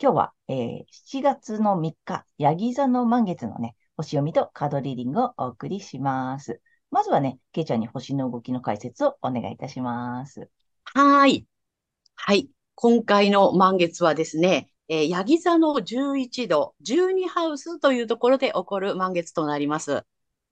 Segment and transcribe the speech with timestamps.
[0.00, 0.84] 今日は、えー、
[1.18, 6.60] 7月の3日、ヤギ座の満月のね、星読みとカードリーディングをお送りします。
[6.92, 10.50] まずはね、ケイちゃんに星の動きの解説をお願いいたします。
[10.84, 11.48] はい。
[12.14, 12.48] はい。
[12.76, 20.04] 今回の満月はですね、えー、ヤギ座の11度、12ハウスというところで起こる満月となります。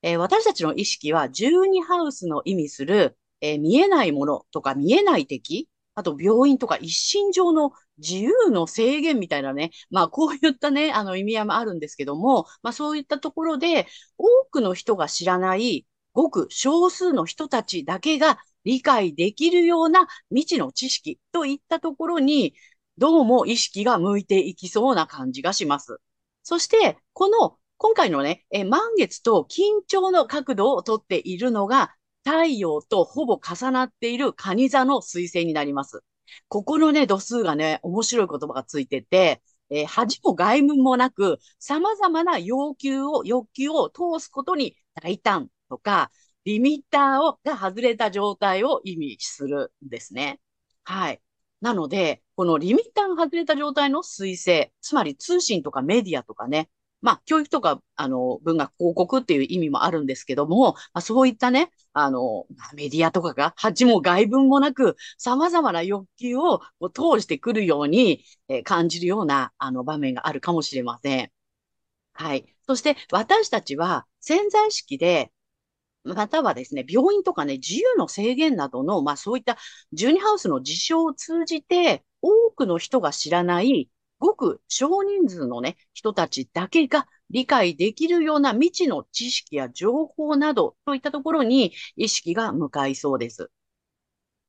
[0.02, 13.86] えー、私たちの意識は12ハウスの意味する、えー、見えないものとか見えない敵あと病院とか一身上の自由の制限みたいなね、まあこういったね、あの意味合いもあるんですけども、まあそういったところで
[14.18, 22.54] 多くの人が知らないごく少数の人たちだけが理解できるような未知の知識といったところに、
[22.98, 25.98] どうも意識が向いていきそうな感じがします。
[26.42, 36.02] そして、この今回のね、え満月と緊張の角度をとっているのが、太陽とほぼ重なっている蟹座の彗星になります。
[36.48, 46.10] ここのね、度数がね、面白い言葉がついてて、えー、恥も外務もなく、様々な要求を、欲求を通すことに大胆とか、
[46.44, 50.40] リミッターをが外れた状態を意味するんですね。
[50.84, 51.20] はい。
[51.60, 56.68] なので、このリミッターが外れた状態の彗星、つまり通信とかメディアとかね、
[57.02, 66.60] まあ、教育とか、あの、文学広告っていう意味もあるんですけども、まあ、そういったね、あの、メディアとかが、恥も外文もなく、様々な欲求を
[66.92, 71.30] 通してくるように、えー、感じるような、あの、場面があるかもしれません。
[72.14, 72.46] はい。
[72.66, 75.32] そして、私たちは潜在意識で、
[76.04, 79.58] またはですね、病院とかね、自由の制限などの、まあそういった
[79.92, 93.50] ジュニハウスの事象を通じて、多くの人が知らないごく少人数のね、人たちだけが理解できるような未知の知識や情報などといったところに意識が向かいそうです。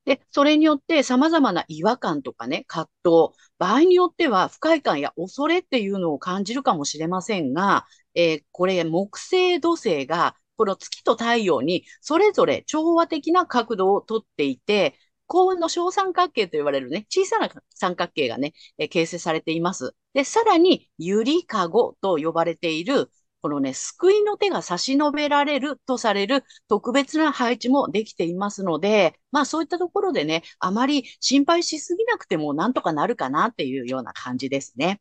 [0.06, 7.86] で、それによって様々な違和感とかね、葛藤、場合によっては不快感や恐れっていうのを感じるかもしれませんが、
[8.16, 14.96] えー、これ木星土星がこの月と太陽にそれぞれ調和的な角度をとっていて、
[15.28, 19.96] 幸運の小三角形と言われるね、小さな三角形がね、え形成されています。
[20.14, 23.12] で、さらに、ゆりかごと呼ばれている、
[23.42, 35.00] このね、救いの手が差し伸べられるとされる特別な配置もできていますので、まあそういったところでね、あまり心配しすぎなくてもなんとかなるかなっていうような感じですね。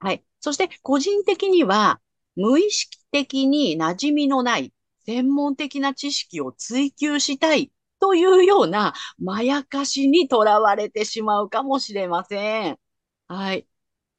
[0.00, 0.24] はい。
[0.40, 2.00] そして個人的には、
[2.36, 4.72] 無意識的に馴染みのない
[5.06, 12.78] 専門的な知識を追求したいというようなまやかしにとらわれてしまうかもしれません。
[13.28, 13.66] はい。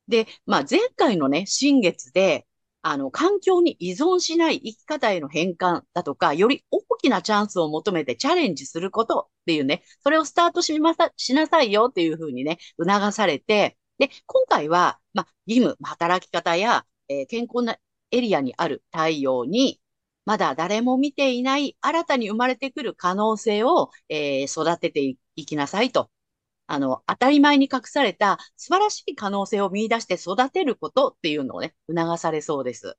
[0.07, 2.47] で、まあ、前回のね、新月で、
[2.81, 17.77] あの、環境に依存しない生き方への変換だとか、より大きなチャンスを求めてチャレンジすることっていうね、それをスタートしまさ、しなさいよっていうふうにね、促されて、で、今回は、まあ、義務、働き方や、えー、健康な
[18.11, 19.81] エリアにある太陽に、
[20.29, 26.11] まだ誰も見ていない新たに生まれてくる可能性を、えー、育てていきなさいと。
[26.67, 32.95] あの、当たり前に隠された素晴らしい可能性を見出して育てることっていうのをね、促されそうです。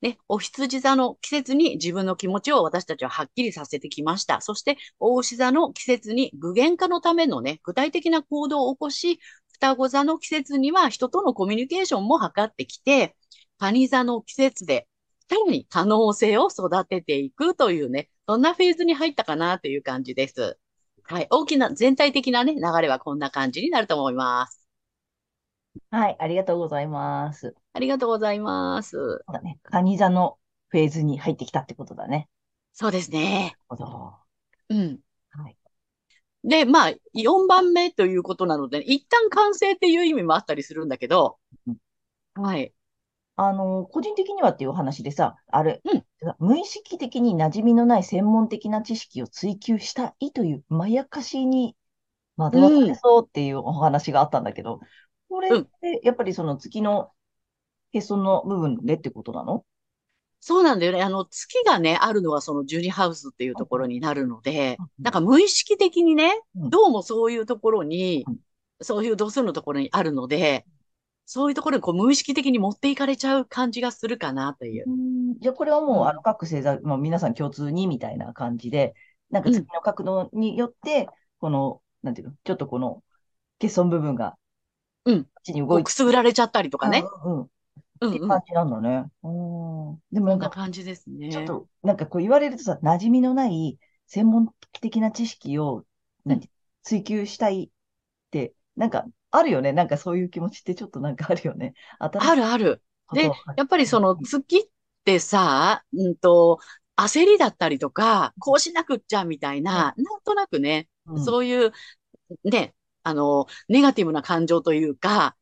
[0.00, 4.40] ね、お羊座の季節に自分の気持ちを私たちははっきりさせてきました。
[4.40, 9.20] そして、大牛座の季節に具現化のためのね、具体的な行動を起こし、
[9.52, 13.14] 双子座の季節には人とのコミュニケーションも図ってきて、
[13.58, 14.88] 蟹座の季節で
[15.28, 20.58] さらに可能性を育てていくというね、そんなフェーズに入ったかなという感じです。
[21.04, 21.26] はい。
[21.30, 24.66] 大きな、全体的なね、流れはこんな感じになると思います。
[25.90, 26.16] はい。
[26.18, 27.54] ありがとうございます。
[27.72, 28.90] ありがとうございます。
[28.90, 29.58] そうだね。
[29.62, 30.38] カニ座の
[30.68, 32.28] フェーズに入ってきたってことだね。
[32.72, 33.56] そうですね。
[33.68, 34.14] なるほど。
[34.70, 35.00] うん。
[35.30, 35.56] はい。
[36.44, 41.76] で、まあ、4番目ということなので、一旦完成っていう意味もあったりするんだけど、うん、
[42.34, 42.72] はい。
[43.36, 46.04] あの、個人的にはっていう話でさ、あれ、うん、
[46.38, 51.76] 無意識的に馴染みのない専門的な知識を追求したいというまやかしに
[52.36, 54.80] 惑わされそうっていうお話があったんだけど、
[55.28, 57.10] これってやっぱりその月の
[57.92, 59.64] へその部分でってことなの？
[60.40, 61.02] そうなんだよね。
[61.02, 65.04] あの、月がね、あるのはそのジュニハウスっていうところになるので、うん。
[65.04, 66.70] なんか無意識的にね、うん。
[66.70, 68.36] どうもそういうところにうん、
[68.80, 70.64] そういう度数のところにあるので、
[71.26, 74.84] そういうところにこう無意識的に持っていかれちゃう感じがするかなという。
[74.86, 78.94] うんじゃあこれはもう、うんあの各星座、まあ、皆さん共通にみたいな感じで、
[79.30, 81.08] なんか月の角度によって、
[81.40, 83.02] この、なんていうの、ちょっとこの
[83.60, 84.36] 欠損部分が、
[85.04, 87.04] うんこっちにこ動いてうくすぐられちゃったりとかね。
[87.24, 87.42] うんうん。
[87.42, 87.48] っ
[87.98, 89.06] ていう感じなんだね。
[89.22, 89.98] うん。
[90.12, 91.30] でもなそんなんか、感じですね。
[91.30, 94.48] ちょっと、なんかこう言われるとさ、馴染みのない専門
[94.80, 95.84] 的な知識を、
[96.24, 96.50] なんて、
[96.82, 97.70] 追求したいっ
[98.30, 99.06] て、なんか、
[99.36, 99.72] あるよね。
[99.72, 101.74] なんかそういう気持ちってちょっとなんかあるよね。
[101.98, 102.82] あるある。
[103.12, 104.62] でやっぱりそのうん月っ
[105.04, 106.58] てさ、うんと、
[106.96, 111.72] 焦りだったりとか、こうしなくっちゃみたいな、なんとなくね、うんそういう、
[112.44, 112.74] ね、
[113.04, 115.36] あの、ネガティブな感情というか、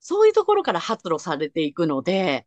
[0.00, 2.46] そういうところから発露されていくので、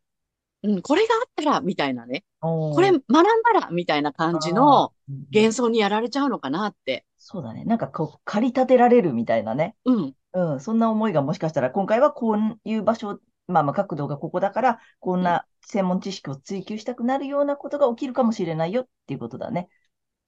[0.65, 4.93] うん、これがあったら、みたいなね、これ学んだら、みたいな感じの
[5.33, 7.05] 幻想にやられちゃうのかなって。
[7.17, 7.63] そうだね。
[7.65, 9.75] なんかこう、駆り立てられるみたいなね。
[9.85, 10.59] うん、うん。
[10.59, 12.37] そんな思いがもしかしたら、今回はこう
[12.69, 19.69] いう場所、まあまあ角度がここだから、こんな専門知識を追求したくなるようなことが起きるかもしれないよっていうことだね。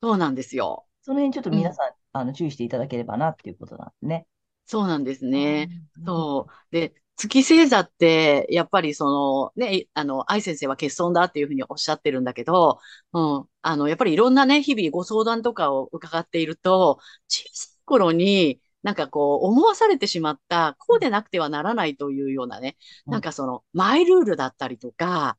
[0.02, 0.86] そうなんですよ。
[1.02, 4.28] その辺ちょっと皆さん、あの、注意していただければなっていうことなんですね。
[4.66, 5.70] そうなんですね。
[5.98, 6.06] うん。
[6.06, 6.54] そう。
[6.72, 12.80] で、月星座って、やっぱりその、ね、あの、愛先生は欠損だっていうふうにおっしゃってるんだけど、
[13.14, 13.50] うん。
[13.64, 22.78] あの、やっぱりいろんなね、日々ご相談とかを伺っていると、小さい頃に、なんかこう、思わされてしまった、こうでなくてはならないというようなね、
[23.08, 25.38] うんなんかその、マイルールだったりとか、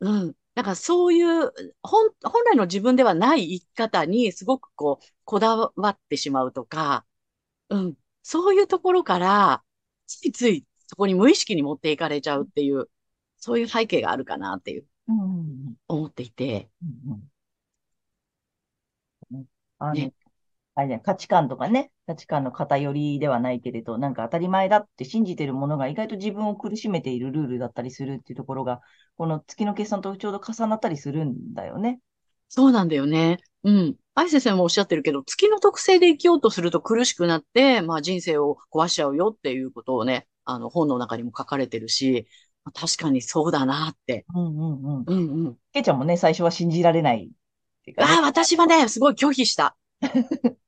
[0.00, 0.36] うん。
[0.54, 7.06] なんかそういう、本、本来の自分ではない生き方にすごくこう、こだわってしまうとか、
[7.70, 7.96] うん。
[8.22, 9.64] そういうところから、
[10.06, 12.90] ついついそこに無意識に持っていかれちゃうっていう、
[13.38, 14.84] そういう背景があるかなっていう、
[15.88, 16.68] 思っていて。
[19.78, 20.12] あの、ね
[20.74, 28.82] あれね、価値観とかね、価値観の偏りではないけれど、なんか当たり前だって信じてるものが意外と自分を苦しめているルールだったりするっていうところが、
[29.16, 32.00] この月の決算とちょうど重なったりするんだよね。
[32.50, 33.38] そうなんだよね。
[33.64, 33.96] うん。
[34.14, 42.26] 愛先生もおっしゃってるけど、月の特性で生きようとすると苦しくなって、まあ人生を壊しちゃうよっていうことをね、あの本の中にも書かれてるし、
[42.64, 44.26] まあ確かにそうだなって。
[44.34, 45.04] うんうんうん。
[45.06, 45.58] うんうん。
[45.72, 47.28] けいちゃんもね、最初は信じられないい
[47.88, 49.76] ねああ、私はね、すごい拒否した。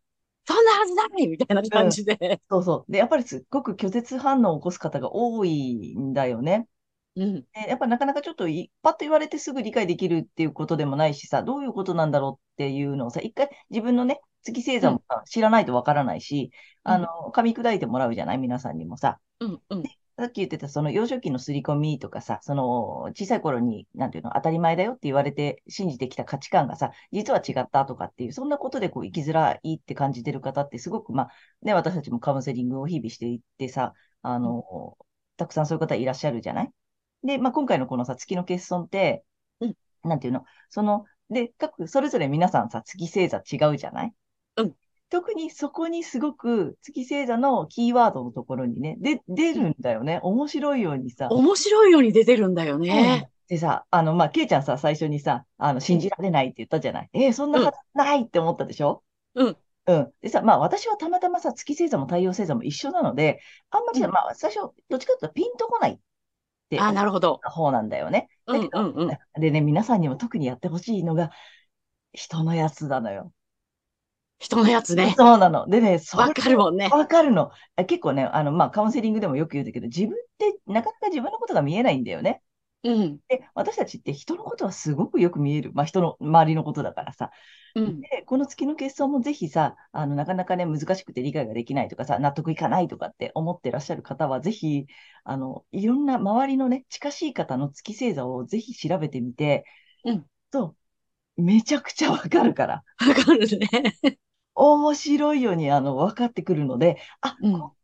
[0.46, 2.40] そんなはずないみたいな感じで。
[2.50, 2.92] そうそう。
[2.92, 6.68] で、やっぱりすっごく拒絶反応を起こす方が多いんだよね。
[7.16, 7.34] うん。
[7.42, 16.50] でやっぱなかなかちょっといパッと言われてすぐ理解できるっていうことでもないしさ、どういうことなんだろうっていうのをさ、一回自分のね、月星座もさ知らないとわからないし、
[16.84, 18.38] うんあの、噛み砕いてもらうじゃない？
[18.38, 19.18] 皆さんにもさ。
[19.40, 19.82] うんうん。
[20.16, 31.28] さっき言ってたその幼少期の刷り込みとかさ、その小さい頃に、なんていうの、当たり前だよって言われて信じてきた価値観がさ、実は違ったとかっていう、そんなことでこう生きづらいって感じてる方ってすごく、まあ、
[31.62, 34.96] ね、私たちもカウンセリングを日々していってさ、あの、
[35.36, 36.70] たくさんそういう方いらっしゃるじゃない？
[37.24, 39.24] で、まあ、今回のこのさ、月の欠損って、
[39.60, 44.12] うんなんていうの、その、で、各、それぞれ皆さんさ、月星座違うじゃない？
[44.58, 44.74] うん
[45.10, 50.18] 特にそこにすごく月星座のキーワードのところにね、で、出るんだよね。
[50.22, 51.28] 面白いようにさ。
[51.30, 53.30] 面白いように出てるんだようんね。
[53.46, 57.10] でさ、あの、まあ、ケイちゃんさ、最初にさ、あの、信じられないって言ったじゃない？
[57.12, 59.04] えーそんなはずないって思ったでしょ？
[59.34, 59.56] うん。
[59.86, 60.12] うん。
[60.20, 63.40] でさ、まあ、私はたまたまさ、月星座も太陽星座も一緒なので、
[63.70, 66.00] あんまりさ、うんまあ、最初、どっちかというとピンとこない
[66.66, 67.40] ってああ、なるほど。
[67.42, 68.28] 方なんだよね。
[68.46, 69.40] うんだけどうんうん。
[69.40, 71.30] でね、皆さんにも特にやってほしいのが、
[72.12, 73.32] 人のやつなのよ。
[74.38, 75.14] 人のやつね。
[75.16, 75.66] そうなの。
[75.68, 76.88] でね、わかるもんね。
[76.90, 77.50] わかるの。
[77.76, 82.42] あ結構ね、あの、まあ、カウンセリングでもよく言うんだけど、自分ってなかなか自分のことが見えないんだよね。
[82.84, 83.20] うん。
[83.28, 85.72] で、私たちって人のことはすごくよく見える。
[85.74, 87.30] まあ、人の周りのことだからさ。
[87.74, 88.06] うん。
[88.10, 94.86] で、この月の欠損もぜひさ、あの、なかなかね、難しくて理解ができないとかさ、納得いかないとかって思ってらっしゃる方は、ぜひ、
[95.24, 99.64] あの、いろんな周りのね、近しい方の月星座をぜひ調べてみて、
[100.04, 100.26] うん。
[100.50, 100.76] と、
[101.36, 102.84] めちゃくちゃわかるから。
[103.06, 103.68] わかるね。
[104.54, 107.74] 面白いように、あの、分かってくるので、あ、うんこ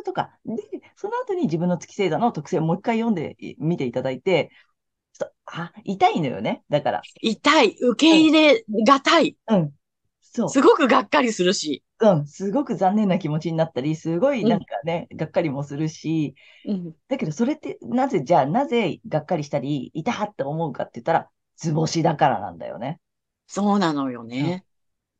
[0.00, 0.38] ことか。
[0.44, 0.56] で、
[0.96, 4.50] その後に自分の月星座の特性をもう一回読んでみていただいて、
[5.12, 6.62] ちょっとあ、痛いのよね。
[6.70, 7.02] だから。
[7.20, 7.76] 痛い。
[7.80, 9.36] 受け入れがたい。
[9.48, 9.74] うん。
[10.20, 10.48] そう。
[10.48, 11.82] すごくがっかりするし。
[12.00, 12.26] うん。
[12.26, 16.34] すごく残念な気持ちになったり、すごいなんかね、がっかりもするし、
[16.66, 16.94] うん。
[17.08, 23.00] だけどそれって、なぜ、じゃあ、なぜがっかりしたり、痛って思うかって言ったら、図星だからなんだよね。
[23.46, 24.64] そうなのようんね。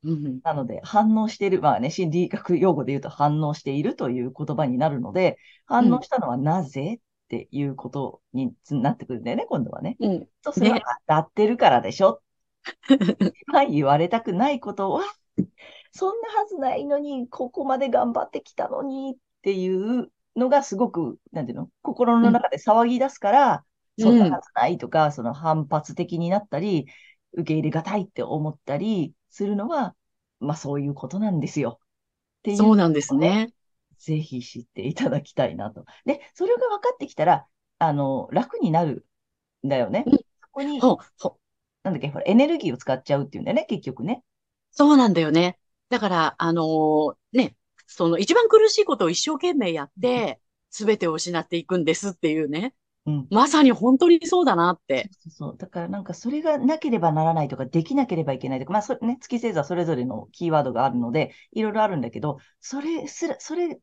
[0.02, 0.40] うん。
[0.42, 9.98] なので、反応している、まあね、心理学用語で言うと反応しているという言葉になるので、反応したのはなぜっていうことになってくるんだよね、今度はね。
[10.00, 10.28] うん。
[10.42, 10.82] と、それはね。
[11.08, 12.22] 当たってるからでしょ？
[13.52, 15.02] は言われたくないことは、
[15.92, 22.26] そんなはずないのに、ここまで頑張ってきたのにっていうのがすごく、なんていうの、心うん。
[22.26, 23.64] の中で騒ぎ出すから、
[23.96, 24.36] そんなうん。
[24.36, 26.86] はずないとか、その反発的になったり、
[27.32, 29.94] 受け入れがたいって思ったりするのは、
[30.40, 31.80] まあそういうことなんですよ。
[32.40, 33.52] っていうそうなんですね、ね。
[33.98, 35.84] ぜひ知っていただきたいなと。
[36.06, 37.46] で、それが分かってきたら、
[37.78, 39.06] あの、楽になる
[39.66, 40.04] んだよね。
[40.06, 40.16] うん。
[40.16, 40.22] そ
[40.52, 41.40] こに、ほ、ほ、
[41.84, 44.24] なんだっけ、ほら、エネルギーを使っちゃうっていうんだよね、結局ね。
[44.70, 45.58] そうなんだよね。
[45.88, 47.56] だから、あのーね、
[47.86, 52.74] その一番苦しいことを一生懸命やっうんて、すべてを失っていくんですっていうね。
[53.06, 53.26] うん。
[53.30, 55.10] まさに本当にそうだなって。
[55.10, 55.56] そうそう。
[55.56, 63.80] だからなんかそれがなければならないとか、できなければいけないとか、まあそれね、月星座それぞれのキーワードがあるので、いろいろあるんだけど、それすら、それ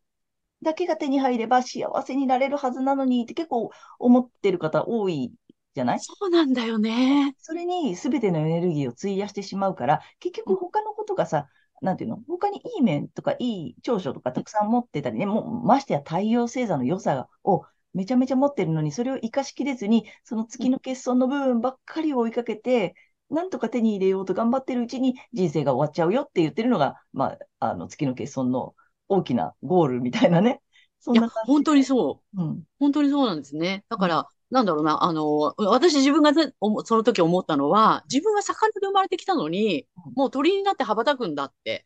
[0.63, 5.33] だけが手に入れば幸せになれるはずなのにって結構思ってる方多い
[5.73, 5.99] じゃない？
[5.99, 7.35] そうなんだよね。
[7.39, 11.47] それに全てのエネルギーを費やしてしまうから、結うん、局他のことがさ、
[11.81, 12.17] なんていうの？
[12.27, 22.95] 他にいい面とかいい長所とかたくさん持ってたりね、もうましてや太陽星座の良さをめちゃめちゃ持ってるのに、それを活かしきれずに、そのうん、月の欠損の部分ばっかりを追いかけて、
[23.29, 28.75] なんとか手に入れようと頑張ってるうちに人生が終わっちゃうよって言ってるのが、まあ、あの月の欠損の
[29.09, 30.61] 大きなゴールみたいなね。
[30.99, 31.83] そんな感本当に。
[31.83, 32.37] そう。
[32.37, 32.63] うん。
[32.79, 33.85] 本当にそうなんですね。
[33.89, 34.07] だうん。
[34.07, 41.85] から、なんだろうな、あの、私自分がその時思ったのは、自分は魚で生まれてきたのに、もう鳥になって羽ばたくんだって。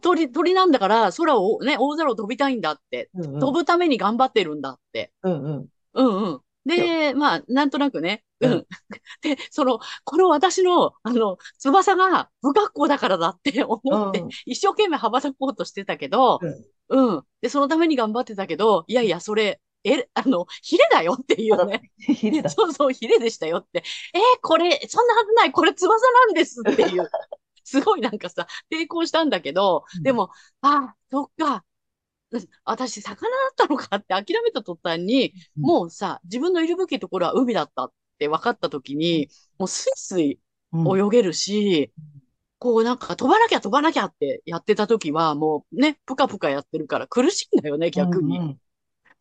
[0.00, 3.10] 鳥、鳥なんだから空をね、大空を飛びたいんだって。
[3.14, 3.40] うんうん。
[3.40, 5.12] 飛ぶために頑張ってるんだって。
[5.22, 5.68] うんうん。
[5.94, 6.40] うんうん。
[6.64, 8.52] で、で、まあ、なんとなくね、ううん。
[8.58, 8.66] ん。
[9.22, 14.28] で、その、この私の、あの、翼が不格好だからだって思って、うん。
[14.46, 16.40] 一生懸命羽ばたこうとしてたけど、
[16.88, 17.14] うん。
[17.14, 17.22] うん。
[17.40, 21.90] で、そのために頑張ってたけど、いやいや、それ、え、あの、ヒレだよっていうね。
[21.98, 22.50] ヒレだ。
[22.50, 23.82] そうそう、ヒレでしたよって。
[24.14, 27.10] えーこれ、そんなはずない、これ翼なんですっていう。
[27.64, 30.02] すごいなんかさ、抵抗したんだけど、うん。
[30.02, 31.64] でも、あ、そっか、
[32.32, 35.64] うん私、魚だったのかって諦めた途端に、うん。
[35.64, 40.40] もうさ、自分のいるべきところは海だったって分かった時に、もうスイスイ
[40.72, 40.98] うん。
[40.98, 41.92] 泳げるし、
[42.58, 48.38] こうなんか飛ばなきゃ飛ばなきゃってやってた時は、もうね、ぷかぷかやってるから苦しいんだよね、う逆に。
[48.38, 48.60] んうん。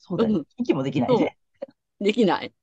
[0.02, 0.36] そうだよ。
[0.36, 1.38] うん、息もできないそね。
[2.02, 2.54] う、できない。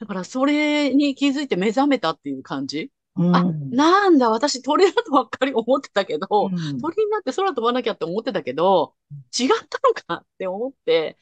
[0.00, 2.90] だからそれに気づいて目覚めたっていう感じ？
[3.16, 3.70] うあ、ん。
[3.70, 6.80] なんだ、私鳥だとばっかり思ってたけうど、ん。
[6.80, 8.94] 鳥になって空飛ばなきゃって思ってたけど、
[9.38, 11.16] 違ったのかって思って、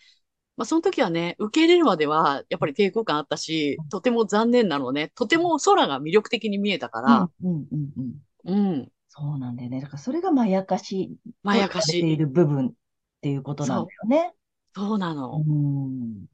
[0.56, 5.12] まあ、その時はね、受け入れるまでは、やっぱり抵抗感あったし、とても残念なのね。
[5.14, 7.06] とても空が魅力的に見えたかうん。
[7.06, 7.66] ら、うん。
[7.72, 7.92] うん。
[7.96, 8.14] うん。
[8.44, 9.80] うん、そうなんだよね。
[9.80, 12.12] だからそれがまやかしまやかしい。
[12.12, 12.72] いる部分っ
[13.20, 14.34] ていうことなんだよね。
[14.74, 15.46] そうなうの。
[15.52, 16.26] ん。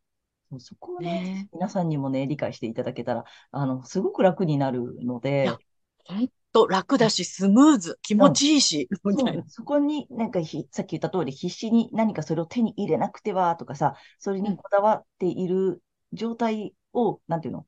[0.51, 5.47] そうそこをね、ね皆さんにもね、理解していただけたら、あの、すごく楽になるのえ。
[5.47, 5.65] いや、で、
[6.05, 8.33] ほんと楽だし、スムーズ、気持うん。
[8.33, 9.33] ちいいし、みたいな。
[9.33, 9.49] そうなの。
[9.49, 17.67] そこになんかひ、さっき言った通り、必死に何かそれを手に入れなくてはとかさ、それうん、にこだわっている状態を、なんていうの？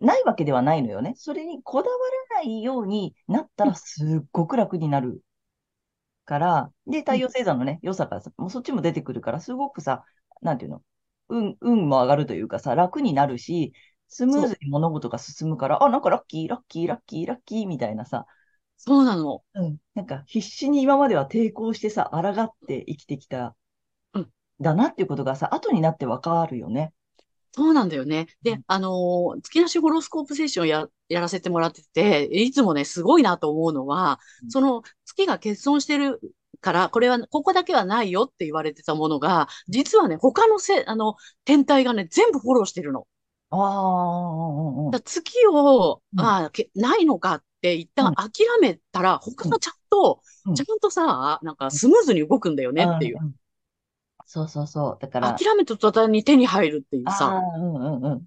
[0.00, 1.14] ないわけではないのよね。
[1.16, 1.96] それにこだわ
[2.30, 5.22] らないようになったうん、らすっごく楽になる
[6.24, 10.04] から、で、うん、太陽星座のね、良さがさ、もうそっちも出てくるから、すごくさ、
[10.42, 10.82] なんていうの
[11.28, 13.72] 運、運も上がるというかさ、楽になるし、
[14.08, 18.26] スムーズに物事が進むから、あ、なんかラッキー、ラッキー、ラッキー、ラッキーみたいなさ、
[18.84, 19.44] そうなの。
[19.54, 19.76] うん。
[19.94, 23.54] なんか必死に今までは抵抗してさ、抗って生きてきた、
[24.12, 24.28] うん、
[24.60, 26.92] だなっていうことがさ、後になってわかるよね。
[27.52, 28.26] そうなんだよね。
[28.42, 28.62] で、うん。
[28.66, 36.20] あのー月なしホロスコープセッションや、やらせてもらってて、いつもね、すごいなと思うのは、その月が欠損してる
[36.60, 43.06] から、これは、ここだけはないよって言われてたものが、実はね、他のせ、あの、天体がね、全部フォローしてるの。
[43.50, 43.56] あ
[44.92, 46.22] あ、月を、うん。
[46.24, 48.12] ああ、けないのかって一うん。
[48.12, 49.52] 旦諦めたら、他うん。
[49.52, 50.54] がちゃんと、うん。
[50.54, 53.18] ちゃんとさ、なんかスムーズに動くんだよねっていう。
[53.20, 53.34] うん。
[54.26, 54.98] そうそうそう。
[55.00, 57.36] だから、諦めた途端に手に入るっていうあさ。
[57.54, 58.26] あ、うんうんうん。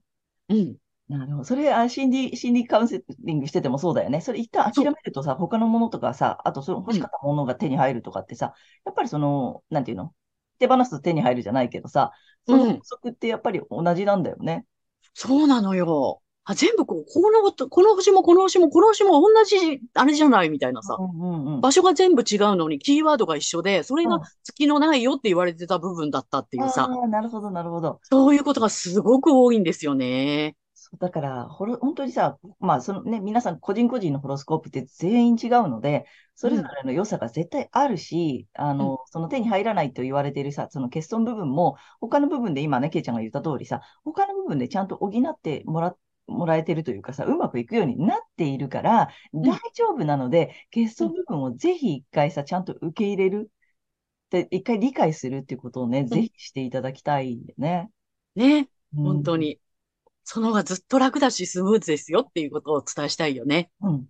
[0.49, 0.77] うん。
[1.07, 1.43] なるほど。
[1.43, 4.21] それ、あ、心理、心理カウンセリングしててもそうだよね。
[4.21, 4.83] それ一旦諦。
[4.85, 6.95] めるとさ、他のものとかさ、あとその欲うん。
[6.95, 8.53] しかったものが手に入るとかってさ、
[8.85, 10.13] やっぱりその、なんていうの？
[10.57, 12.11] 手放すと手に入るじゃないけどさ、
[12.47, 12.79] その法うん。
[12.81, 14.65] 則ってやっぱり同じなんだよね。
[15.13, 16.21] そうなのよ。
[16.45, 20.95] あ、全部こう、このこと、この星もこの星もこの星も同じ、あれじゃないみたいなさ。
[20.99, 21.61] うんうんうん。
[21.61, 24.21] 場所が全部違うのにキーワードが一緒で、それがうん。
[24.43, 26.87] 月のないよって言われてた部分だったっていうさ。
[26.89, 27.99] ああ、なるほど、なるほど。
[28.03, 30.55] そういうことがすごく多いんですよね。
[30.87, 51.09] そうだから、ホロ、本当にさ、まあ、そのね、皆さん個人個人のホロスコープって全員違うので、それぞうん、れの良さが絶対あるし、あうん、の、その手に入らないと言われているさ、その欠損部分も、他の部分で今ね、ケイちゃんが言った通りさ、他の部分でちゃんと補ってもら、もらえてるというかさ、うまくいくようになっているから、大うん、丈夫なので、欠うん。
[51.09, 53.51] 損部分をぜひ一回さ、ちゃんと受け入れる。
[54.29, 57.91] で、一回理解するっていうことをね、うんぜひしていただきたいよね。
[58.35, 58.69] ね。
[58.95, 59.03] うん。
[59.03, 59.59] 本当に。
[60.25, 63.71] その方がずっと楽だし、スムーズですよっていうことをお伝えしたいよね。
[63.81, 64.07] うん。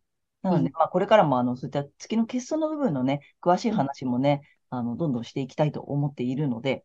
[0.49, 3.81] なので、うん、まあ、これからも、あの、そういった月の欠損の部分のね、詳しいうん。
[3.81, 6.83] 話もね、あの、どんどんしていきたいと思っているので、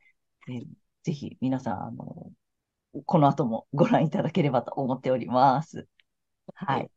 [0.48, 0.66] えー
[1.04, 2.30] ぜひ皆さん、あの、
[3.06, 5.88] この後もご覧いただければと思っております。
[6.54, 6.76] はい。
[6.76, 6.90] はい。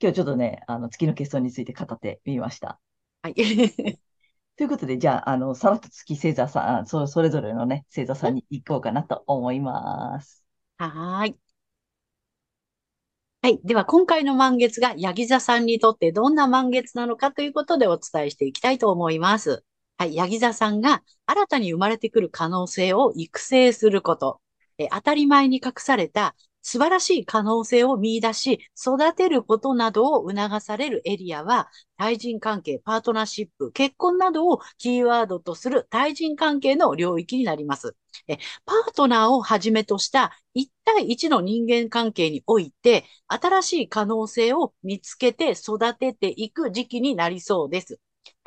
[0.00, 2.80] 今日ちょっとね、あの、月の欠損について語ってみました。
[3.22, 3.34] はい。
[4.56, 10.44] ということで、じゃあ、あの、さらっと月星座さん、そ、それぞれのね、星座さんに行こうかなと思います。
[10.78, 11.38] はーい。
[13.44, 13.60] はい。
[13.64, 19.64] では、今回の満月がヤギ座さんにとってどんな満月なのかということでお伝えしていきたいと思います。
[19.98, 20.14] はい。
[20.14, 24.40] ヤギ座さんが新たに生まれてくる可能性を育成すること。
[24.78, 37.96] え当たり前に隠された素晴らしい可能性を見出し、育てることなどを促されるエリアは、対人関係、パートナーシップ、結婚などをキーワードとする対人関係の領域になります。
[38.28, 48.00] えパートナーをはじめとした1対1の人間関係において、新しい可能性を見つけて育てていく時期になりそうです。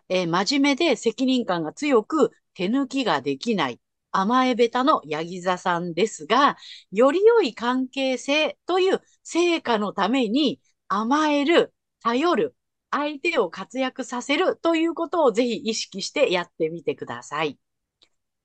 [0.10, 3.79] え真面目で責任感が強く手抜きができない。
[4.15, 6.57] 甘えべたのヤギ座さんですが、
[6.91, 12.55] より良い関係性という成果のために甘える、頼る、
[12.91, 17.60] 相手を活躍させるということをぜひ意識してやってみてください。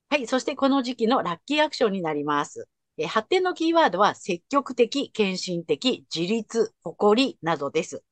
[0.08, 0.26] はい。
[0.26, 2.68] そしてこの時期のラッキーアクションになります。
[2.96, 8.02] え発展のキーワードは積極的、献身的、自立、誇りなどです。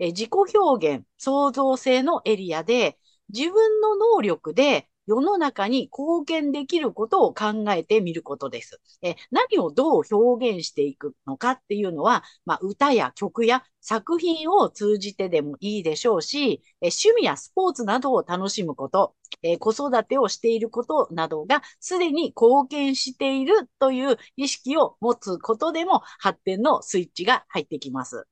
[0.00, 2.98] え自己表現、創造性のエリアで、
[3.32, 8.80] 自分の能力で世の中に貢献できることを考えてみることです。
[9.02, 28.26] え何をどう表現していくのかっていうのは、まあ、歌や曲や作品を通じてでもいいでしょうし、え趣味やスポーツなどを楽しむこと、え子育てをしていることなどがすでに貢献しているという意識を持つことでも発展のスイッチが入ってきます。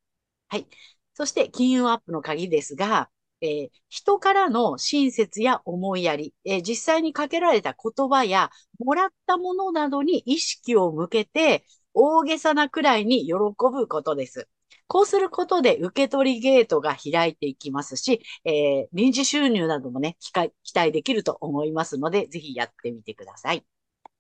[0.49, 0.67] はい。
[1.15, 3.11] そして金運アップの鍵ですが、
[3.43, 14.49] えー人からの親切や思いやり、えー実際にかけられた言葉やもらったものなどに意識を向けて、大げさなくらいに喜ぶことです。
[14.87, 20.33] こうすることで受け取りゲートが開いていきますし、えー臨時収入などもね、期
[20.75, 23.65] 待できると思いますので、ぜひやってみてください。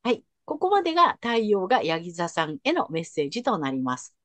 [0.02, 0.24] はい。
[0.44, 4.16] ここまでが太陽がヤギ座さんへのメッセージとなります。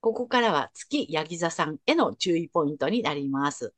[0.00, 3.74] ここからは月ヤギ座さんへの注意ポイントになります。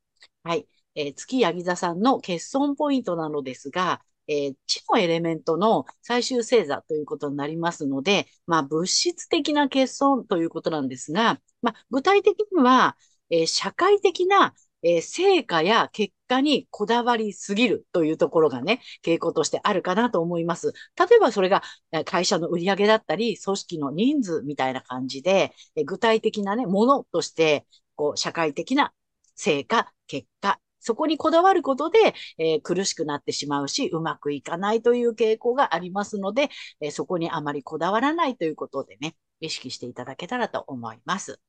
[0.48, 0.66] はい。
[0.94, 12.96] えー月ヤギ座さんの欠損ポイントなのですが、えー地のエレメントの最終星座ということになりますので、まあ、物質的な欠損ということなんですが、まあ、具体的には、
[13.30, 20.72] えー社会的な、えー成果や結果にこだわりすぎるというところがね、傾向としてあるかなと思います。
[20.98, 21.62] 例えばそれが
[22.06, 28.92] 会社の売り上げだったり、組織の人数みたいな感じで、え具体的なね、ものとして、こう、社会的な
[29.38, 41.40] 成果、結果、そこにこだわることで、えー苦しくなってしまうし、うまくいかないという傾向がありますので、えーそこにあまりこだわらないということでね、意識していただけたらと思います。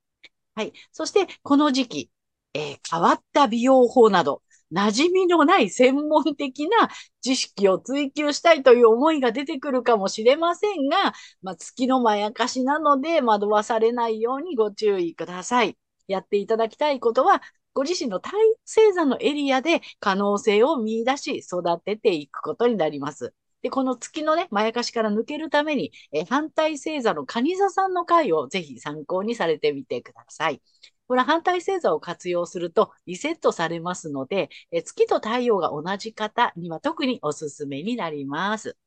[0.56, 0.73] はい。
[0.91, 2.12] そして、この時期、
[2.54, 4.41] えー変わった美容法など、
[4.73, 6.89] 馴染みのない専門的な
[7.21, 15.78] 知識を追求したいという思いが出てくるかもしれませんが、まあ、月のまやかしなので惑わされないようにご注意ください。
[16.08, 17.41] やっていただきたいことは、
[17.74, 23.34] ご自身の太陽星座のエリアで可能性を見出し育てていくことになります。
[23.62, 30.62] で、この月のね、まやかしから抜けるために、え反対星座の蟹座さんの回をぜひ参考にされてみてください。
[31.08, 38.78] これは反対星座を活用するとリセットされますので、え月と太陽が同じ方には特におすすめになります。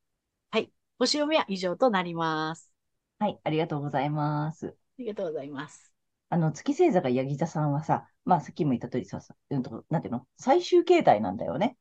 [0.49, 0.71] はい。
[0.97, 2.71] 星読みは以上となります。
[3.19, 4.67] はい、ありがとうございます。
[4.67, 5.93] ありがとうございます。
[6.29, 10.27] あの、月星座がヤギ座さんはさ、まあ、さっきも言った通りさ、さうんと、なんていうの？
[10.37, 11.77] 最終形態なんだよね。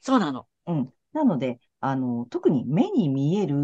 [0.00, 0.46] そうなの。
[0.66, 0.92] うん。
[1.12, 3.56] なので、あの、特に目に見える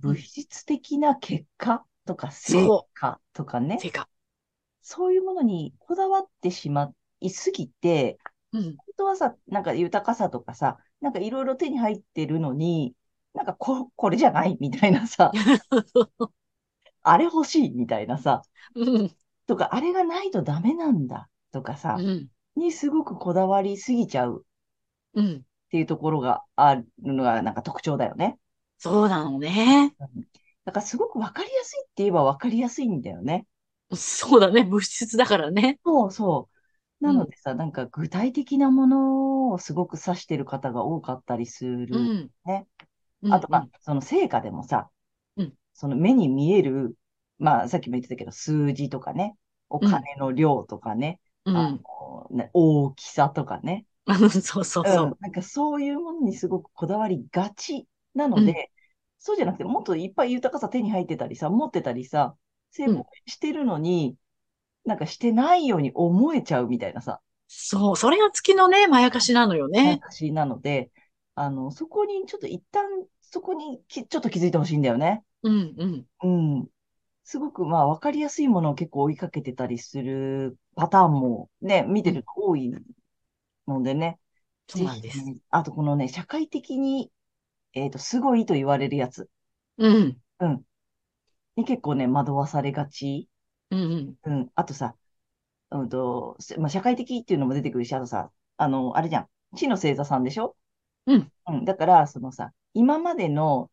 [0.00, 0.16] 物うん。
[0.16, 2.68] 質的な結果とか成。
[2.94, 4.04] 果とかね、正解。
[4.82, 8.18] そういうものにこだわってしまいすぎて、
[8.52, 8.76] うん。
[8.76, 12.94] 本当はさ、なんか豊かさとかさ、なんかいろいろ手に入ってるのに、
[13.32, 15.32] なんかこ、これじゃないみたいなさ、
[17.02, 18.42] あれ欲しいみたいなさ、
[18.74, 19.16] うん。
[19.46, 22.28] とか、あれがないとダメなんだとかさ、うん。
[22.56, 24.44] にすごくこだわりすぎちゃう
[25.14, 25.36] うん。
[25.36, 28.38] っていうところがあるのがなんか特徴だよね。
[28.78, 29.94] そうなのね。
[30.64, 33.46] だからすごくわかりやすいって言えばわかりやすいんだよね。
[33.94, 34.64] そうだね。
[34.64, 35.78] 物質だからね。
[35.84, 36.48] そうそ
[37.00, 37.04] う。
[37.04, 41.86] なのでさ、なんか具体的なものをすごく指してる方が多かったりする。
[41.90, 42.30] うん。
[42.44, 42.66] ね。
[43.22, 44.90] うんあと、まあ、その成果でもさ、
[45.36, 46.94] うんその目に見える、
[47.38, 49.36] まあ、さっきも言ってたけど、数字とかね、
[49.68, 51.56] お金の量とかね、うん。
[51.56, 54.30] あのね大きさとかね、うん。
[54.30, 55.18] そうそうそううん。
[55.20, 58.56] なんかそういうものにすごくこだわりがちなので、うん
[59.18, 62.36] そうじゃなくて、もっといっぱい豊かさ手に入ってたりさ、持ってたりさ、
[62.72, 64.18] 成功してるのに、
[64.84, 67.96] なんかしてないように思えちゃうみたいなさ、そう。
[67.96, 70.02] それが月のね、まやかしなのよね。
[70.02, 70.90] 私なので、
[71.34, 72.84] あの、そこにちょっと一旦、
[73.22, 75.24] そこにきちょっと気づいてほしいんだよね。
[75.42, 75.74] うん。
[75.78, 76.06] うん。
[76.22, 76.53] うん。
[77.24, 82.72] すごくまあ分かりやすいものを結構追いかけてたりするパターンもね、見てると多い
[83.66, 84.18] のでね。
[84.68, 87.10] そうなんですあとこのね、社会的に、
[87.72, 89.28] えっと、すごいと言われるやつ。
[89.78, 90.20] うん。
[90.40, 90.62] うん。
[91.56, 93.28] に結構ね、惑わされがち。
[93.70, 93.80] うん。
[93.92, 94.16] うん。
[94.24, 94.50] うん。
[94.54, 94.96] あとさ、
[95.70, 99.28] うんと、せまあ、社会的っていうのも出てくるし、あとさ、あの、あれじゃん。
[99.56, 100.56] 地の星座さんでしょ？
[101.06, 101.30] うん。
[101.48, 101.64] うん。
[101.64, 103.70] だから、そのさ、今までの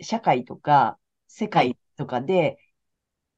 [0.00, 2.58] 社会とか、世界とかで、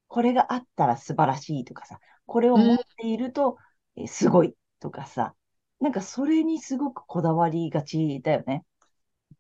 [0.09, 3.59] これがあったら素晴らしいとかさ、これを持っていると、
[3.97, 5.35] えーすごいとかさ、
[5.81, 8.65] なんかそれにすごくこだわりがちだよね。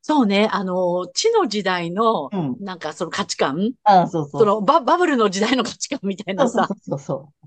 [0.02, 0.48] そうね。
[0.52, 2.60] あの、地の時代のう、ん。
[2.60, 4.44] なんかその価値観ああ、そうそう。
[4.44, 6.62] そのバ、バブルの時代の価値観みたいなさ。
[6.62, 7.46] そうそうそうそう。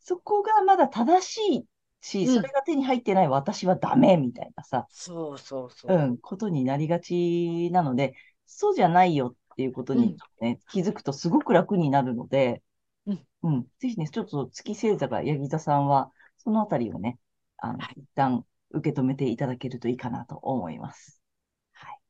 [0.00, 1.66] そこがまだ正しい
[2.00, 6.02] し、うんそれが手に入ってない私はダメみたいなさ、そうそうそうう。
[6.12, 8.14] ん、ことになりがちなので、
[8.46, 12.62] そうじゃないよっていうことに、ね気づくとすごく楽になるので、
[13.06, 17.18] うんうん、ぜひね、ちょっと月星座がヤギ座さんは、そのあたりをね、
[17.58, 21.22] あの、はい一旦受け止めていただけるといいかなと思います。
[21.72, 22.00] はい。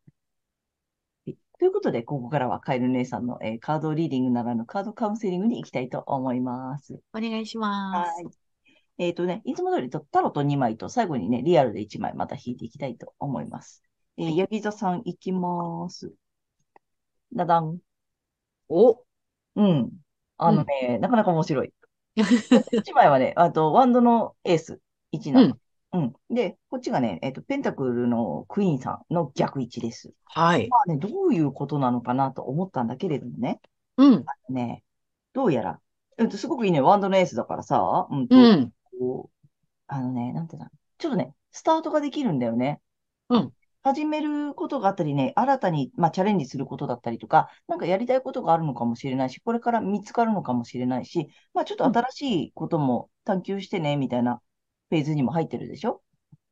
[1.26, 7.00] はいということで、ここからはカエル姉さんの、えーカードリーディングならぬカードカウンセリングに行きたいと思います。
[7.14, 8.22] お願いします。
[8.24, 8.46] はい。
[8.98, 13.82] えっとね、いつも通りとタロット2枚と最後にね、リアルで1枚また引いていきたいと思います。
[14.16, 16.12] えー、ヤギ座さんいきます。
[17.32, 17.78] ダダン。
[18.68, 19.02] お、
[19.56, 19.90] うん。
[20.38, 21.72] あのね、なかなか面白い。
[22.16, 24.80] 1枚はね、あと、ワンドのエース
[25.12, 25.58] 1なの。
[25.92, 26.14] うん。
[26.30, 30.12] で、こっちがね、えっと、ペンタクルのクイーンさんの逆1です。
[30.24, 30.68] はい。
[30.68, 33.60] まあね、どういうことなのかなと思ったんだけれどもね。
[33.96, 34.24] うん。
[34.50, 34.82] ね、
[35.32, 35.80] どうやら、
[36.18, 38.72] えっと、すごくいいね、ワンドのエースだからさ、うんと、うん。
[38.98, 39.48] こう、
[39.86, 42.80] あのね、なんていうの、ちょっとね、スタートができるんだよね。
[43.28, 43.52] うん。
[43.87, 54.42] 始めることがあったりね、新たに、まあ、チャレンジすることだったりとか、なんかやりたいことがあるのかもしれないし、これから見つかるのかもしれないし、まあ、ちょっと新しいことも探求してね、みたいな
[54.90, 56.03] フェーズにも入ってるでしょ？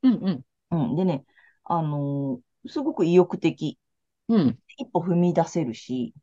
[0.05, 0.15] うん。
[0.15, 0.45] うん。
[0.71, 0.97] うん。
[0.97, 1.25] でね、
[1.65, 3.79] あのーすごく意欲的。
[4.29, 4.59] うん。
[4.79, 6.15] 一歩踏み出せるし、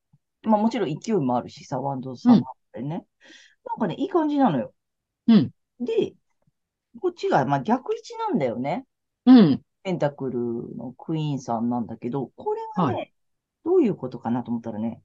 [0.44, 3.06] まあもちろん勢いもあるしさ、ワンドさんもあってね。
[3.66, 4.74] なんかね、いい感じなのよ。
[5.28, 5.52] うん。
[5.82, 6.14] で、
[7.00, 8.86] こっちが、まあ逆位置なんだよね。
[9.26, 9.62] うん。
[9.84, 13.06] ペンタクルのクイーンさんなんだけど、これがね、は
[13.66, 15.02] どういうことかなと思ったらね、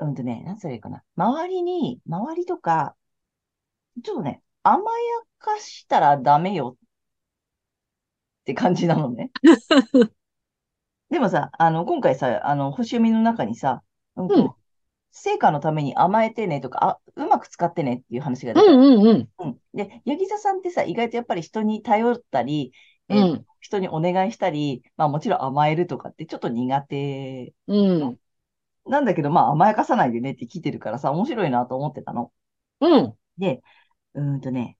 [0.00, 1.02] うんとね、なんつったらいいかな。
[1.16, 2.96] 周りに、周りとか、
[4.02, 4.96] ちょっとね、甘や
[5.38, 9.30] かしたらダメよって感じなのね。
[11.10, 13.82] でもさ、あの、今回さ、あの、星読みの中にさ、
[14.16, 14.54] うんとうん
[15.12, 18.72] 成果のために甘えてねとか、あ、うまく使ってねっていう話が出た。
[18.72, 18.80] うん。
[18.80, 19.06] うん。
[19.08, 19.28] うん。
[19.38, 19.58] うん。
[19.74, 22.72] で、ヤギ座さんってさ、意外とやっぱり人に頼ったり、
[23.10, 23.46] えーうん。
[23.60, 27.74] 人にお願いしたり、まあもちろん甘えるとかってちょっと苦手う
[28.10, 28.20] ん。
[28.86, 32.30] なんだけど、まあ甘やかさないでねって来てるからさ、面白いなと思ってたの。
[32.80, 33.16] うん。
[33.38, 33.62] で、
[34.14, 34.78] うーんとね、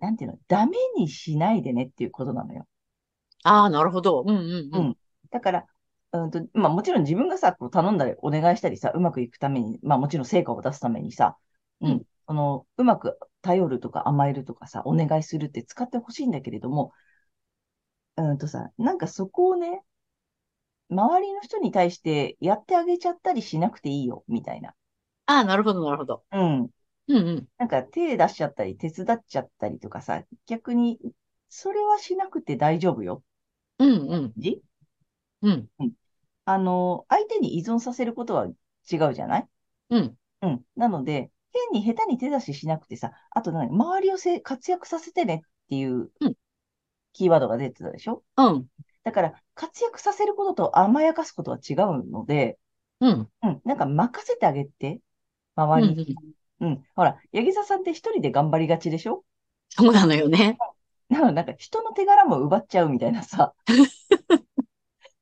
[0.00, 2.66] なんていうの、ダメにしないでねっていうことなのよ。
[3.44, 4.22] ああ、なるほど。
[4.22, 4.28] うん。
[4.28, 4.70] うん。
[4.72, 4.96] うん。
[5.30, 5.66] だから、
[6.12, 11.36] うーんと、まあもちろん自分がさ、こう頼んだりお願いしたりさ、うまくいくために、まあもちろん成果を出すためにさ、
[11.80, 16.92] ううんん、その、うまく頼るとか甘えるとかさ、お願いするって使ってほしいんだけれども、
[18.16, 19.82] うーんとさ、なんかそこをね、
[20.90, 24.74] 周りの人に対してやってあげちゃったりしなくていいよ、みたいな。
[25.26, 26.22] ああ、なるほど、なるほど。
[26.30, 26.60] うん。
[26.60, 26.70] うん。
[27.08, 27.46] うん。
[27.58, 31.00] なんか手出しちゃったり、手伝っちゃったりとかさ、逆に、
[31.48, 33.24] それはしなくて大丈夫よ。
[33.80, 34.08] うん。
[34.08, 34.32] うん。
[34.36, 34.62] じ？
[35.42, 35.68] うん。
[36.44, 38.46] あの、相手に依存させることは
[38.92, 39.48] 違うじゃない？
[39.90, 40.16] うん。
[40.42, 40.62] うん。
[40.76, 46.34] なので、変に下手に手出ししなくてさ、あと何、周りをせ活躍させてねっていううん
[47.12, 48.22] キーワードが出てたでしょ？
[48.36, 48.66] うん。
[49.02, 52.58] だから、活躍させることと甘やかすことは違うので、
[53.00, 53.28] うん。
[53.42, 55.00] うん、なんか任せてあげて、
[55.56, 56.16] 周りに。
[56.60, 56.72] うんうん。
[56.72, 56.84] うん。
[56.94, 59.24] ほら、ヤギ座さんって一人で頑張りがちでしょ？
[59.70, 60.58] そうなのよね。
[61.08, 63.54] だからなんか人の手柄も奪っちゃうみたいなさ、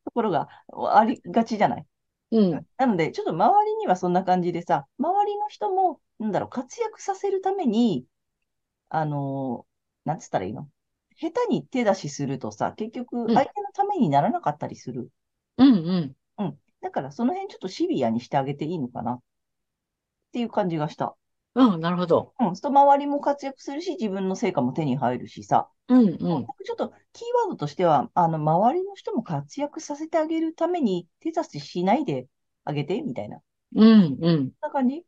[0.05, 0.49] ところが
[0.95, 1.87] ありがちじゃない？
[2.31, 2.67] うん。
[2.77, 8.07] なので、ちょっと周りにはそんな感じでさ、周りの人も、なんだろう、活躍させるために、
[8.91, 9.69] あのー
[10.09, 10.69] なんつったらいいの？
[11.17, 13.35] 下手に手出しするとさ、結局うん。
[13.35, 15.11] 相手のためにならなかったりする。
[15.57, 16.17] うんうん。
[16.39, 16.59] うん。
[16.81, 19.23] だからその辺ちょっとシビアにしてあげていいのかなっ
[20.33, 21.17] ていう感じがした。
[21.59, 22.33] うん、なるほど。
[22.39, 22.57] うん。
[22.57, 25.69] そう周りも活躍するし、自分の成果も手に入るしさ。
[25.89, 26.17] うんうん。
[26.17, 32.29] ちょっとキーワードとしては、あの、周りの人も活躍させてあげるために手出ししないで
[32.65, 33.41] あげて、みたいな。
[33.75, 34.53] うんうん。
[34.61, 35.05] そんな感じ？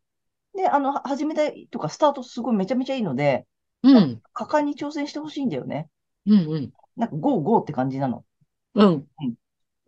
[0.56, 3.46] で、あの、は始めたいとか、スタートすごいめちゃめちゃいいので、
[3.84, 4.20] うん。
[4.32, 5.88] 果敢に挑戦してほしいんだよね。
[6.26, 6.72] うんうん。
[6.96, 8.24] なんか、ゴーゴーって感じなの。
[8.74, 8.86] うん。
[8.86, 9.34] うん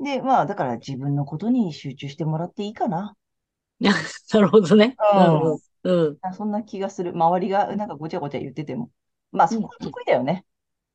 [0.01, 3.15] で、まあ、だから自分のことに集中してもらっていいかな。
[3.81, 4.97] なるほどね。
[5.15, 5.55] う。
[5.55, 5.61] ん。
[5.85, 6.21] うん。
[6.23, 7.13] あそんな気がする。
[7.13, 8.91] 周りがなんかごちゃごちゃ言ってても。
[9.33, 9.59] まあ、うん。
[9.59, 10.47] そこは得意だよね。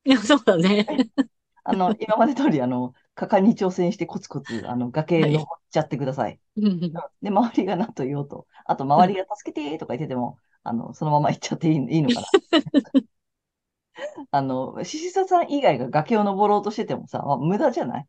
[0.06, 0.88] いや、そうだね。
[1.64, 5.50] あの、今まで通り、あの、果敢に挑戦してコツコツ、あの、崖登はい。
[5.60, 6.40] っちゃってください。
[6.56, 9.08] うんで、周りが何と言おうと、あと、うん。
[9.08, 12.28] 周りが助けてとか言ってても、あの、そのまま行っちゃっていい、いいのかな。
[14.32, 18.08] あの、獅子座さん以外が崖を登ろうとしててもさ、まあ、無駄じゃない？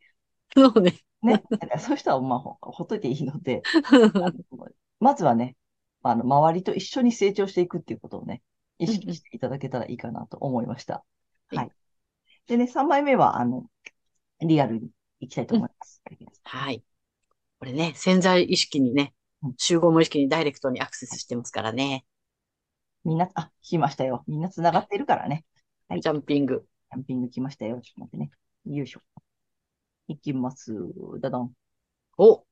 [0.57, 0.99] そうね。
[1.23, 1.45] ね。
[1.79, 3.67] そういう人は、まあ、ほ、ほっといていいので、
[4.21, 4.35] あの
[5.01, 5.57] まずはね、
[6.03, 8.43] あの、周りと一緒に成長していくっていうことをね、
[8.79, 8.87] 意。
[8.87, 11.05] 識していただけたらいいかなと思いました。
[11.49, 11.59] はい。
[11.59, 11.73] はい。
[12.47, 13.67] でね、3枚目は、あの、
[14.41, 15.61] リアルに行きたいとうん。
[15.61, 16.03] 思います。
[16.45, 16.83] はい。
[17.59, 22.05] これね、潜在意識にね、うん集合無意識にダイレクトにアクセスしてますからね。
[23.05, 24.25] みんな、あ、来ましたよ。
[24.27, 25.45] みんな繋がってるからね。
[25.89, 26.01] はい。
[26.01, 26.67] ジャンピング。
[26.91, 27.81] キャンピング来ましたよ。
[27.81, 28.31] ちょっと待ってね。
[28.77, 29.01] よいしょ。
[30.09, 30.73] 行きます。
[31.21, 31.55] だどん。
[32.19, 32.45] お、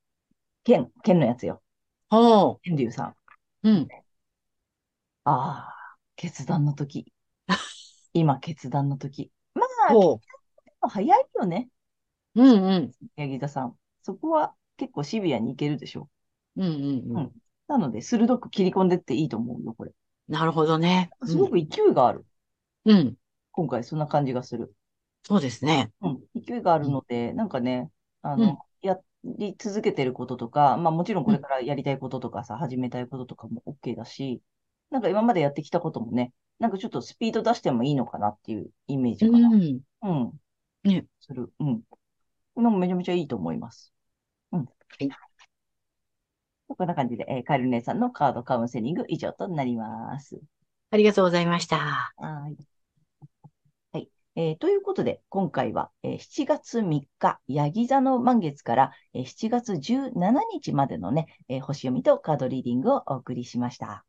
[0.65, 1.61] 剣、剣のやつよ。
[2.09, 3.16] ほ剣竜さん。
[3.67, 3.69] う。
[3.69, 3.91] うん。
[5.25, 7.13] ああ、決断の時。
[8.13, 9.31] 今、決断の時。
[9.53, 10.21] まあ、結ほ
[10.81, 11.69] 構早いよね。
[12.35, 12.41] う。
[12.43, 12.93] うんうん。
[13.17, 13.77] 八木田さん。
[14.01, 16.09] そこは結構シビアにいけるでしょ
[16.55, 16.67] うんう
[17.03, 17.19] んうう。
[17.19, 17.27] うん。
[17.27, 17.33] ん。
[17.67, 19.91] なので、鋭く切り込んでっていいと思うよ、これ。
[20.27, 21.13] なるほどね。
[21.21, 21.27] うん。
[21.27, 22.25] すごく勢いがある。
[22.85, 23.17] うん。
[23.51, 24.73] 今回、そんな感じがする。
[25.23, 25.91] そうですね。
[26.01, 26.23] うん。
[26.35, 26.87] 勢いがあうん。
[26.87, 28.57] るので、なんかね、あうん。
[28.57, 28.97] の、や
[29.37, 31.37] り続けてることとか、まあもちろんこうん。
[31.37, 34.41] れからやりたいこととかさ、始めたいこととかも OK だし、
[34.89, 39.53] なんか今までやってきたこともね、なんかちょっとスピード出してもいいのかなっていうイメーうジかな。
[39.73, 39.81] ん。
[40.03, 40.39] うん。
[40.83, 41.07] ね。
[41.19, 41.51] する。
[41.59, 41.83] うん。
[42.55, 43.93] これもめちゃめちゃいいと思います。
[44.53, 44.69] うん。
[44.99, 45.17] はい。
[46.69, 50.39] こんな感じで、えーカエル姉さんのカードカウンセリング以上となります。
[50.91, 52.13] ありがとうございました。
[52.17, 52.76] はい。
[54.37, 54.49] はい。
[54.49, 64.05] えーということで、今回は、えー7月3日、ヤギ座の満月から、えー7月17日までのね、えー星読みとカードリーディングをお送りしました。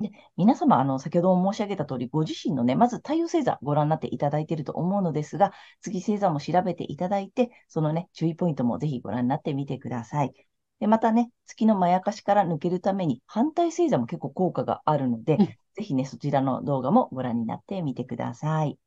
[0.00, 10.32] で、皆様、あの、先ほども申し上げた通り、ご自身のね、まず太陽星座ご覧になっていただいていると思うのですが、月星座も調べていただいて、そのね、注意ポイントもぜひご覧になってみてください。
[10.78, 15.46] で、またね、月のまやかしから抜けるために、反対星座も結構効果があるので、うん。
[15.74, 18.78] ぜひね、そちらの動画もご覧になってみてください。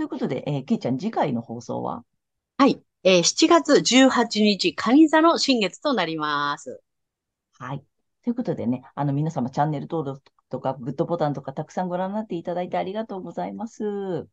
[0.00, 2.04] ということで、えー、けいちゃん、次回の放送は？
[2.56, 2.82] はい。
[3.04, 6.80] えー、7月18日、蟹座の新月となります。
[7.58, 7.84] はい。
[8.24, 14.26] ということでね、あの、皆様、チャンネル登録とか、グッドボタンとか、たくさんご覧になっていただいてありがとうございます。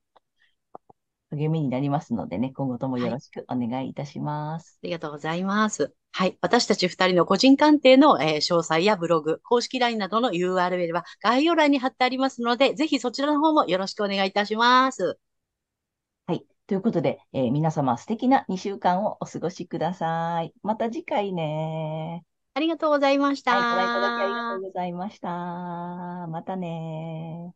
[1.31, 3.03] 励みになりますのでね、今後ともはい。
[3.03, 4.79] よろしくお願いいたします。
[4.81, 5.93] ありがとうございます。
[6.13, 6.37] はい。
[6.39, 15.19] 私たち二人の個人鑑定の、えー詳細やブログ、公式 LINE などの URL は概要欄に貼ってありますので、ぜひそちらの方もよろしくお願いいたします。
[16.67, 16.73] はい。
[16.73, 20.53] ということで、えー皆様、素敵な2週間をお過ごしください。
[20.63, 22.25] また次回ね。
[22.55, 23.65] ありがとうございましはい。
[23.65, 24.57] ご覧いただきありがとた。
[24.57, 25.29] うございました。
[26.27, 27.53] またね。